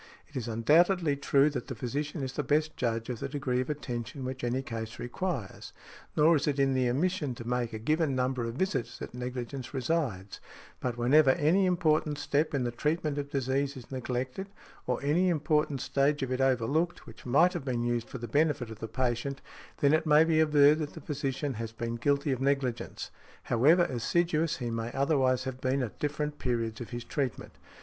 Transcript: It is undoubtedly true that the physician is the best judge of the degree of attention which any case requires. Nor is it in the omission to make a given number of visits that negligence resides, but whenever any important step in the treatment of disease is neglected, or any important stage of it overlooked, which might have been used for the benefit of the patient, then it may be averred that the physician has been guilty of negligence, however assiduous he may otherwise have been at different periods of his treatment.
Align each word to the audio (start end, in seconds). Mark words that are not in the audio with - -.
It 0.27 0.35
is 0.35 0.47
undoubtedly 0.47 1.15
true 1.15 1.51
that 1.51 1.67
the 1.67 1.75
physician 1.75 2.23
is 2.23 2.33
the 2.33 2.41
best 2.41 2.75
judge 2.75 3.07
of 3.11 3.19
the 3.19 3.29
degree 3.29 3.61
of 3.61 3.69
attention 3.69 4.25
which 4.25 4.43
any 4.43 4.63
case 4.63 4.97
requires. 4.97 5.73
Nor 6.17 6.37
is 6.37 6.47
it 6.47 6.57
in 6.57 6.73
the 6.73 6.89
omission 6.89 7.35
to 7.35 7.47
make 7.47 7.71
a 7.71 7.77
given 7.77 8.15
number 8.15 8.43
of 8.45 8.55
visits 8.55 8.97
that 8.97 9.13
negligence 9.13 9.75
resides, 9.75 10.39
but 10.79 10.97
whenever 10.97 11.29
any 11.29 11.67
important 11.67 12.17
step 12.17 12.55
in 12.55 12.63
the 12.63 12.71
treatment 12.71 13.19
of 13.19 13.29
disease 13.29 13.77
is 13.77 13.91
neglected, 13.91 14.47
or 14.87 14.99
any 15.03 15.29
important 15.29 15.81
stage 15.81 16.23
of 16.23 16.31
it 16.31 16.41
overlooked, 16.41 17.05
which 17.05 17.27
might 17.27 17.53
have 17.53 17.63
been 17.65 17.83
used 17.83 18.09
for 18.09 18.17
the 18.17 18.27
benefit 18.27 18.71
of 18.71 18.79
the 18.79 18.87
patient, 18.87 19.39
then 19.81 19.93
it 19.93 20.07
may 20.07 20.23
be 20.23 20.39
averred 20.39 20.79
that 20.79 20.93
the 20.93 20.99
physician 21.01 21.53
has 21.53 21.71
been 21.71 21.93
guilty 21.95 22.31
of 22.31 22.41
negligence, 22.41 23.11
however 23.43 23.83
assiduous 23.83 24.57
he 24.57 24.71
may 24.71 24.91
otherwise 24.93 25.43
have 25.43 25.61
been 25.61 25.83
at 25.83 25.99
different 25.99 26.39
periods 26.39 26.81
of 26.81 26.89
his 26.89 27.03
treatment. 27.03 27.51